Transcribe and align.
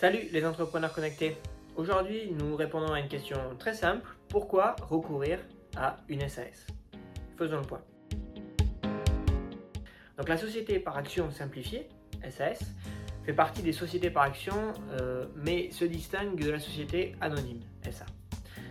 Salut 0.00 0.28
les 0.30 0.46
entrepreneurs 0.46 0.92
connectés. 0.92 1.36
Aujourd'hui, 1.74 2.30
nous 2.30 2.54
répondons 2.54 2.92
à 2.92 3.00
une 3.00 3.08
question 3.08 3.36
très 3.58 3.74
simple. 3.74 4.08
Pourquoi 4.28 4.76
recourir 4.88 5.40
à 5.76 5.96
une 6.08 6.20
SAS 6.28 6.68
Faisons 7.36 7.56
le 7.56 7.62
point. 7.62 7.82
Donc 10.16 10.28
la 10.28 10.36
société 10.36 10.78
par 10.78 10.96
action 10.96 11.32
simplifiée, 11.32 11.88
SAS, 12.30 12.60
fait 13.24 13.32
partie 13.32 13.60
des 13.60 13.72
sociétés 13.72 14.10
par 14.10 14.22
action, 14.22 14.72
euh, 15.00 15.26
mais 15.34 15.72
se 15.72 15.84
distingue 15.84 16.40
de 16.40 16.52
la 16.52 16.60
société 16.60 17.16
anonyme, 17.20 17.62
SA. 17.90 18.06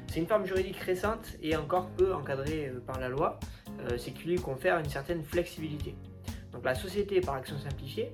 C'est 0.10 0.22
une 0.22 0.28
forme 0.28 0.46
juridique 0.46 0.78
récente 0.78 1.36
et 1.42 1.58
encore 1.58 1.90
peu 1.90 2.14
encadrée 2.14 2.70
euh, 2.70 2.80
par 2.80 3.02
la 3.02 3.10
loi, 3.10 3.38
euh, 3.82 3.98
ce 3.98 4.12
qui 4.12 4.30
lui 4.30 4.38
confère 4.38 4.80
une 4.80 4.90
certaine 4.90 5.26
flexibilité. 5.26 5.94
Donc 6.54 6.64
la 6.64 6.74
société 6.74 7.20
par 7.20 7.36
action 7.36 7.58
simplifiée, 7.60 8.14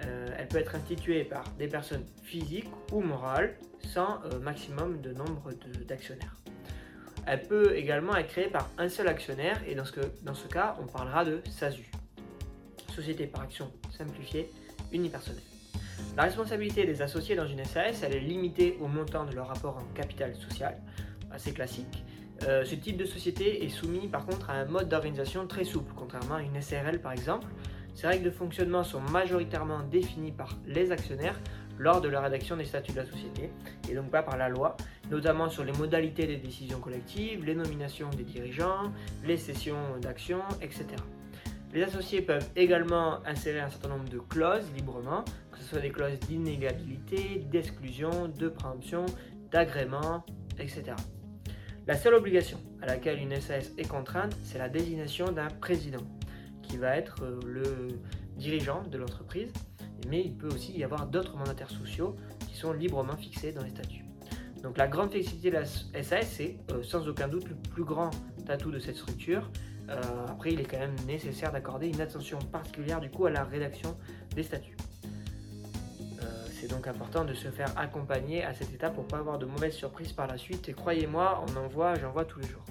elle 0.00 0.48
peut 0.48 0.58
être 0.58 0.74
instituée 0.74 1.24
par 1.24 1.44
des 1.58 1.68
personnes 1.68 2.04
physiques 2.22 2.70
ou 2.92 3.00
morales 3.00 3.56
sans 3.80 4.20
maximum 4.42 5.00
de 5.00 5.12
nombre 5.12 5.50
d'actionnaires. 5.86 6.36
Elle 7.26 7.42
peut 7.42 7.76
également 7.76 8.16
être 8.16 8.28
créée 8.28 8.48
par 8.48 8.68
un 8.76 8.88
seul 8.88 9.08
actionnaire 9.08 9.60
et 9.66 9.74
dans 9.74 9.84
ce, 9.84 10.00
dans 10.22 10.34
ce 10.34 10.46
cas, 10.46 10.76
on 10.82 10.86
parlera 10.86 11.24
de 11.24 11.40
SASU. 11.50 11.90
Société 12.94 13.26
par 13.26 13.42
action 13.42 13.72
simplifiée 13.90 14.50
unipersonnelle. 14.92 15.42
La 16.16 16.24
responsabilité 16.24 16.84
des 16.84 17.02
associés 17.02 17.34
dans 17.34 17.46
une 17.46 17.64
SAS, 17.64 18.02
elle 18.02 18.14
est 18.14 18.20
limitée 18.20 18.78
au 18.80 18.86
montant 18.86 19.24
de 19.24 19.34
leur 19.34 19.48
rapport 19.48 19.78
en 19.78 19.94
capital 19.94 20.34
social, 20.36 20.80
assez 21.32 21.52
classique. 21.52 22.04
Euh, 22.42 22.64
ce 22.64 22.74
type 22.74 22.96
de 22.96 23.04
société 23.04 23.64
est 23.64 23.68
soumis 23.68 24.08
par 24.08 24.26
contre 24.26 24.50
à 24.50 24.54
un 24.54 24.64
mode 24.64 24.88
d'organisation 24.88 25.46
très 25.46 25.64
souple, 25.64 25.92
contrairement 25.96 26.36
à 26.36 26.42
une 26.42 26.60
SRL 26.60 27.00
par 27.00 27.12
exemple. 27.12 27.48
Ces 27.94 28.08
règles 28.08 28.24
de 28.24 28.30
fonctionnement 28.30 28.82
sont 28.82 29.00
majoritairement 29.00 29.80
définies 29.80 30.32
par 30.32 30.56
les 30.66 30.90
actionnaires 30.90 31.38
lors 31.78 32.00
de 32.00 32.08
la 32.08 32.20
rédaction 32.20 32.56
des 32.56 32.64
statuts 32.64 32.92
de 32.92 32.98
la 32.98 33.04
société, 33.04 33.50
et 33.88 33.94
donc 33.94 34.10
pas 34.10 34.22
par 34.22 34.36
la 34.36 34.48
loi, 34.48 34.76
notamment 35.10 35.48
sur 35.48 35.64
les 35.64 35.72
modalités 35.72 36.26
des 36.26 36.36
décisions 36.36 36.80
collectives, 36.80 37.44
les 37.44 37.54
nominations 37.54 38.10
des 38.10 38.22
dirigeants, 38.22 38.92
les 39.24 39.36
cessions 39.36 39.98
d'actions, 40.00 40.42
etc. 40.60 40.86
Les 41.72 41.82
associés 41.82 42.22
peuvent 42.22 42.48
également 42.54 43.24
insérer 43.26 43.58
un 43.58 43.68
certain 43.68 43.88
nombre 43.88 44.08
de 44.08 44.18
clauses 44.18 44.70
librement, 44.76 45.24
que 45.50 45.58
ce 45.58 45.64
soit 45.64 45.80
des 45.80 45.90
clauses 45.90 46.20
d'inégalité, 46.20 47.44
d'exclusion, 47.50 48.28
de 48.28 48.48
préemption, 48.48 49.06
d'agrément, 49.50 50.24
etc. 50.58 50.94
La 51.86 51.96
seule 51.96 52.14
obligation 52.14 52.58
à 52.80 52.86
laquelle 52.86 53.18
une 53.18 53.40
SAS 53.40 53.72
est 53.76 53.88
contrainte, 53.88 54.36
c'est 54.44 54.58
la 54.58 54.68
désignation 54.68 55.32
d'un 55.32 55.48
président, 55.48 56.06
qui 56.68 56.76
va 56.76 56.96
être 56.96 57.22
euh, 57.22 57.40
le 57.46 58.00
dirigeant 58.36 58.82
de 58.82 58.98
l'entreprise, 58.98 59.52
mais 60.08 60.22
il 60.24 60.36
peut 60.36 60.48
aussi 60.48 60.76
y 60.76 60.84
avoir 60.84 61.06
d'autres 61.06 61.36
mandataires 61.36 61.70
sociaux 61.70 62.16
qui 62.48 62.56
sont 62.56 62.72
librement 62.72 63.16
fixés 63.16 63.52
dans 63.52 63.62
les 63.62 63.70
statuts. 63.70 64.04
Donc 64.62 64.78
la 64.78 64.88
grande 64.88 65.10
flexibilité 65.10 65.50
de 65.50 65.56
la 65.56 65.64
SAS, 66.02 66.28
c'est 66.28 66.56
euh, 66.72 66.82
sans 66.82 67.06
aucun 67.08 67.28
doute 67.28 67.48
le 67.48 67.54
plus 67.54 67.84
grand 67.84 68.10
atout 68.48 68.70
de 68.70 68.78
cette 68.78 68.96
structure, 68.96 69.50
euh, 69.90 70.26
après, 70.28 70.52
il 70.52 70.60
est 70.60 70.64
quand 70.64 70.78
même 70.78 70.96
nécessaire 71.06 71.52
d'accorder 71.52 71.88
une 71.88 72.00
attention 72.00 72.38
particulière 72.38 73.00
du 73.00 73.10
coup 73.10 73.26
à 73.26 73.30
la 73.30 73.44
rédaction 73.44 73.96
des 74.34 74.42
statuts. 74.42 74.76
C'est 76.64 76.70
donc 76.70 76.86
important 76.86 77.26
de 77.26 77.34
se 77.34 77.48
faire 77.48 77.76
accompagner 77.76 78.42
à 78.42 78.54
cette 78.54 78.72
étape 78.72 78.94
pour 78.94 79.06
pas 79.06 79.18
avoir 79.18 79.38
de 79.38 79.44
mauvaises 79.44 79.74
surprises 79.74 80.14
par 80.14 80.26
la 80.26 80.38
suite. 80.38 80.66
Et 80.70 80.72
croyez-moi, 80.72 81.44
on 81.46 81.56
en 81.58 81.68
voit, 81.68 81.94
j'en 81.96 82.10
vois 82.10 82.24
tous 82.24 82.38
les 82.38 82.48
jours. 82.48 82.64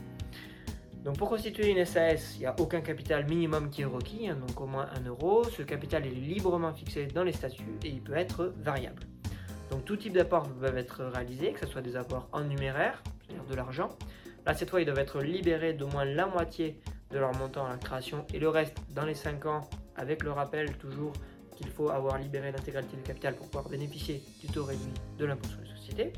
Donc 1.04 1.18
pour 1.18 1.30
constituer 1.30 1.70
une 1.70 1.84
SAS, 1.84 2.36
il 2.36 2.40
n'y 2.40 2.46
a 2.46 2.56
aucun 2.60 2.80
capital 2.80 3.26
minimum 3.28 3.70
qui 3.70 3.82
est 3.82 3.86
requis, 3.86 4.30
hein, 4.30 4.36
donc 4.36 4.60
au 4.62 4.66
moins 4.66 4.88
1 5.06 5.08
euro. 5.08 5.44
Ce 5.44 5.62
capital 5.62 6.08
est 6.08 6.12
librement 6.12 6.74
fixé 6.74 7.08
dans 7.08 7.24
les 7.24 7.34
statuts 7.34 7.78
et 7.84 7.90
il 7.90 8.02
peut 8.02 8.16
être 8.16 8.54
variable. 8.58 9.04
Donc 9.70 9.84
tout 9.84 9.98
type 9.98 10.14
d'apport 10.14 10.48
peuvent 10.62 10.78
être 10.78 11.04
réalisés, 11.04 11.52
que 11.52 11.60
ce 11.60 11.68
soit 11.68 11.82
des 11.82 11.98
apports 11.98 12.30
en 12.32 12.42
numéraire, 12.42 13.04
c'est-à-dire 13.22 13.46
de 13.46 13.56
l'argent. 13.56 13.90
Là, 14.46 14.54
cette 14.54 14.70
fois, 14.70 14.82
ils 14.82 14.86
doivent 14.86 15.00
être 15.00 15.22
libérés 15.22 15.74
d'au 15.74 15.88
moins 15.88 16.06
la 16.06 16.26
moitié 16.26 16.80
de 17.12 17.18
leur 17.20 17.34
montant 17.36 17.66
à 17.66 17.70
la 17.70 17.78
création 17.78 18.26
et 18.34 18.40
le 18.40 18.48
reste 18.48 18.78
dans 18.94 19.06
les 19.06 19.14
5 19.14 19.46
ans 19.46 19.62
avec 19.96 20.24
le 20.24 20.32
rappel 20.32 20.78
toujours 20.78 21.12
qu'il 21.56 21.68
faut 21.68 21.90
avoir 21.90 22.18
libéré 22.18 22.52
l'intégralité 22.52 22.96
du 22.96 23.04
capital 23.04 23.36
pour 23.36 23.48
pouvoir 23.48 23.70
bénéficier 23.70 24.24
du 24.42 24.48
taux 24.48 24.64
réduit 24.64 24.94
de 25.18 25.26
l'impôt 25.26 25.48
sur 25.48 25.60
les 25.62 25.70
sociétés. 25.70 26.14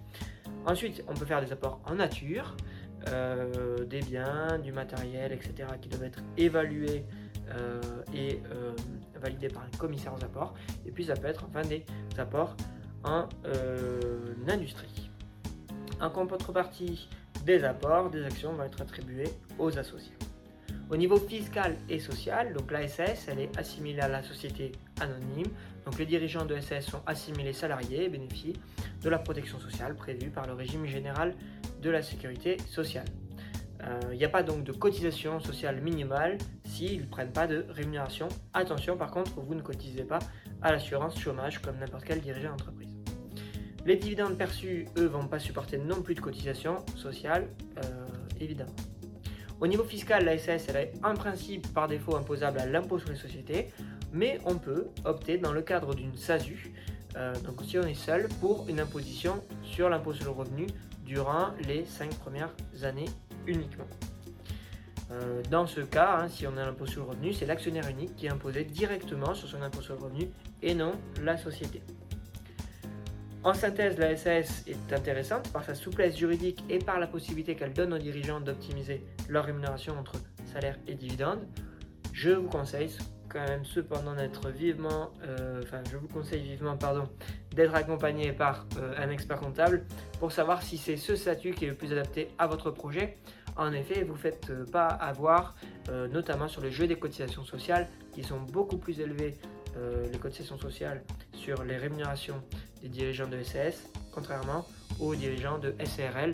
Ensuite, 0.66 1.04
on 1.08 1.14
peut 1.14 1.26
faire 1.26 1.42
des 1.42 1.52
apports 1.52 1.82
en 1.86 1.96
nature, 1.96 2.56
euh, 3.08 3.86
des 3.86 4.02
biens, 4.02 4.60
du 4.60 4.72
matériel, 4.72 5.32
etc. 5.32 5.70
qui 5.82 5.90
doivent 5.90 6.04
être 6.04 6.24
évalués 6.38 7.06
euh, 7.50 7.80
et 8.14 8.42
euh, 8.52 8.72
validés 9.22 9.50
par 9.50 9.64
un 9.64 9.78
commissaire 9.78 10.14
aux 10.14 10.24
apports. 10.24 10.54
Et 10.86 10.92
puis 10.92 11.06
ça 11.06 11.14
peut 11.14 11.28
être 11.28 11.46
enfin 11.48 11.62
des 11.62 11.86
apports 12.18 12.56
en 13.04 13.28
industrie. 14.48 15.10
En 16.02 16.10
contrepartie 16.10 17.08
des 17.46 17.64
apports, 17.64 18.10
des 18.10 18.24
actions 18.26 18.54
vont 18.54 18.64
être 18.64 18.82
attribuées 18.82 19.30
aux 19.60 19.78
associés. 19.78 20.16
Au 20.90 20.98
niveau 20.98 21.18
fiscal 21.18 21.76
et 21.90 22.00
social, 22.00 22.54
donc 22.54 22.72
la 22.72 22.88
SAS, 22.88 23.28
elle 23.28 23.40
est 23.40 23.58
assimilée 23.58 24.02
à 24.02 24.08
la 24.08 24.22
société 24.22 24.72
anonyme. 25.00 25.48
Donc 25.86 25.98
les 25.98 26.06
dirigeants 26.06 26.46
de 26.46 26.60
SAS 26.60 26.86
sont 26.86 27.02
assimilés 27.08 27.54
salariés 27.54 28.06
et 28.06 28.10
bénéficient 28.10 28.54
de 29.02 29.10
la 29.10 29.18
protection 29.18 29.60
sociale 29.60 29.96
prévue 29.96 30.30
par 30.30 30.46
le 30.46 30.54
régime 30.54 30.86
général 30.86 31.34
de 31.82 31.90
la 31.90 32.04
sécurité 32.04 32.58
sociale. 32.70 33.06
Euh, 33.84 34.00
il 34.12 34.18
n'y 34.18 34.26
a 34.26 34.30
pas 34.30 34.44
donc 34.44 34.64
de 34.64 34.72
cotisation 34.72 35.40
sociale 35.40 35.82
minimale 35.82 36.38
s'ils 36.66 37.02
ne 37.02 37.06
prennent 37.06 37.34
pas 37.34 37.48
de 37.48 37.66
rémunération. 37.70 38.28
Attention 38.54 38.96
par 38.96 39.12
contre, 39.12 39.40
vous 39.40 39.56
ne 39.56 39.62
cotisez 39.62 40.04
pas 40.04 40.20
à 40.62 40.72
l'assurance 40.72 41.20
chômage 41.20 41.60
comme 41.62 41.78
n'importe 41.78 42.06
quel 42.06 42.22
dirigeant 42.22 42.52
d'entreprise. 42.52 42.96
Les 43.86 43.98
dividendes 43.98 44.38
perçus, 44.38 44.88
eux, 44.98 45.06
vont 45.06 45.28
pas 45.28 45.38
supporter 45.38 45.78
non 45.78 46.02
plus 46.02 46.16
de 46.16 46.22
cotisation 46.22 46.84
sociale, 46.96 47.48
euh, 47.78 48.08
évidemment. 48.40 48.74
Au 49.62 49.68
niveau 49.68 49.84
fiscal, 49.84 50.26
la 50.26 50.38
SAS 50.38 50.68
est 50.70 50.94
en 51.04 51.14
principe 51.14 51.74
par 51.74 51.88
défaut 51.88 52.16
imposable 52.16 52.60
à 52.60 52.66
l'impôt 52.66 53.00
sur 53.00 53.10
les 53.10 53.16
sociétés, 53.16 53.72
mais 54.12 54.40
on 54.46 54.56
peut 54.56 54.88
opter 55.06 55.38
dans 55.38 55.54
le 55.54 55.62
cadre 55.62 55.96
d'une 55.96 56.16
SASU, 56.18 56.74
euh, 57.16 57.34
donc 57.40 57.64
si 57.66 57.78
on 57.78 57.84
est 57.84 57.94
seul, 57.94 58.28
pour 58.42 58.68
une 58.68 58.82
imposition 58.82 59.42
sur 59.64 59.90
l'impôt 59.90 60.14
sur 60.14 60.26
le 60.26 60.32
revenu 60.32 60.68
durant 61.06 61.52
les 61.66 61.86
5 61.86 62.14
premières 62.16 62.52
années 62.84 63.10
uniquement. 63.48 63.88
Euh, 65.12 65.42
dans 65.50 65.68
ce 65.68 65.82
cas, 65.82 66.18
hein, 66.20 66.28
si 66.30 66.48
on 66.48 66.58
a 66.58 66.66
l'impôt 66.66 66.86
sur 66.86 67.04
le 67.04 67.10
revenu, 67.12 67.32
c'est 67.32 67.46
l'actionnaire 67.46 67.88
unique 67.88 68.16
qui 68.16 68.26
est 68.26 68.32
imposé 68.32 68.66
directement 68.66 69.34
sur 69.36 69.48
son 69.48 69.62
impôt 69.62 69.82
sur 69.82 69.96
le 69.96 70.02
revenu 70.02 70.28
et 70.62 70.74
non 70.74 70.94
la 71.22 71.38
société. 71.38 71.82
En 73.46 73.54
synthèse, 73.54 74.00
la 74.00 74.18
SAS 74.18 74.64
est 74.66 74.92
intéressante 74.92 75.54
par 75.54 75.64
sa 75.64 75.76
souplesse 75.76 76.18
juridique 76.18 76.64
et 76.68 76.80
par 76.80 77.00
la 77.00 77.06
possibilité 77.06 77.56
qu'elle 77.56 77.74
donne 77.74 77.94
aux 77.94 78.00
dirigeants 78.00 78.40
d'optimiser 78.40 79.04
leur 79.30 79.46
rémunération 79.46 79.96
entre 80.00 80.14
salaire 80.52 80.80
et 80.88 80.96
dividende. 80.96 81.46
Je 82.12 82.32
vous 82.32 82.50
conseille 82.50 82.90
quand 83.30 83.48
même 83.48 83.64
cependant 83.64 84.16
d'être 84.16 84.50
vivement, 84.50 85.12
euh, 85.28 85.62
enfin 85.62 85.84
je 85.92 85.98
vous 85.98 86.08
conseille 86.08 86.42
vivement 86.42 86.76
pardon, 86.76 87.08
d'être 87.56 87.76
accompagné 87.76 88.32
par 88.32 88.66
euh, 88.80 88.96
un 88.98 89.12
expert 89.12 89.40
comptable 89.40 89.86
pour 90.20 90.32
savoir 90.32 90.64
si 90.64 90.80
c'est 90.80 90.98
ce 90.98 91.16
statut 91.16 91.52
qui 91.52 91.66
est 91.66 91.70
le 91.70 91.76
plus 91.76 91.92
adapté 91.92 92.30
à 92.40 92.48
votre 92.48 92.72
projet. 92.72 93.20
En 93.58 93.74
effet, 93.74 94.04
vous 94.04 94.14
ne 94.14 94.18
faites 94.18 94.50
euh, 94.50 94.66
pas 94.66 94.88
avoir, 94.88 95.56
notamment 96.12 96.48
sur 96.48 96.62
le 96.62 96.72
jeu 96.72 96.88
des 96.88 96.98
cotisations 96.98 97.46
sociales, 97.46 97.88
qui 98.12 98.24
sont 98.24 98.40
beaucoup 98.40 98.78
plus 98.78 99.00
élevées, 99.00 99.36
les 100.12 100.18
cotisations 100.18 100.58
sociales 100.58 101.04
sur 101.34 101.64
les 101.64 101.76
rémunérations 101.76 102.42
des 102.86 102.90
dirigeants 102.90 103.28
de 103.28 103.42
SAS, 103.42 103.90
contrairement 104.12 104.64
aux 105.00 105.16
dirigeants 105.16 105.58
de 105.58 105.74
SRL, 105.84 106.32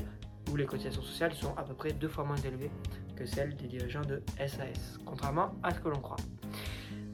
où 0.52 0.58
les 0.58 0.66
cotisations 0.66 1.02
sociales 1.02 1.34
sont 1.34 1.56
à 1.56 1.64
peu 1.64 1.74
près 1.74 1.94
deux 1.94 2.10
fois 2.10 2.26
moins 2.26 2.36
élevées 2.36 2.72
que 3.16 3.26
celles 3.26 3.56
des 3.56 3.68
dirigeants 3.68 4.02
de 4.02 4.22
SAS, 4.38 5.00
contrairement 5.06 5.54
à 5.64 5.74
ce 5.74 5.80
que 5.80 5.88
l'on 5.88 6.00
croit. 6.00 6.18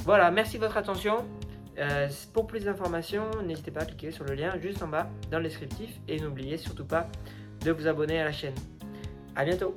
Voilà, 0.05 0.31
merci 0.31 0.57
de 0.57 0.63
votre 0.63 0.77
attention. 0.77 1.23
Euh, 1.77 2.09
pour 2.33 2.47
plus 2.47 2.63
d'informations, 2.63 3.29
n'hésitez 3.45 3.69
pas 3.69 3.81
à 3.81 3.85
cliquer 3.85 4.09
sur 4.09 4.25
le 4.25 4.33
lien 4.33 4.57
juste 4.59 4.81
en 4.81 4.87
bas 4.87 5.07
dans 5.29 5.37
le 5.37 5.43
descriptif 5.43 6.00
et 6.07 6.19
n'oubliez 6.19 6.57
surtout 6.57 6.85
pas 6.85 7.07
de 7.63 7.71
vous 7.71 7.85
abonner 7.85 8.19
à 8.19 8.23
la 8.25 8.31
chaîne. 8.31 8.56
A 9.35 9.45
bientôt 9.45 9.75